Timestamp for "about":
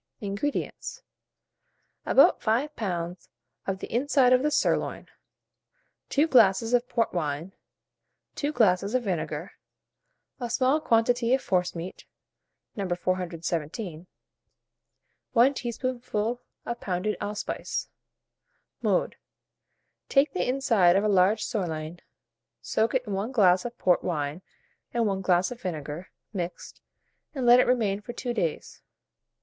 2.07-2.41